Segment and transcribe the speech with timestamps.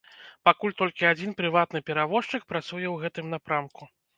[0.47, 3.83] Пакуль толькі адзін прыватны перавозчык працуе ў гэтым напрамку.